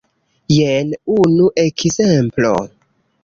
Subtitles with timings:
[0.53, 2.55] Jen unu ekzemplo.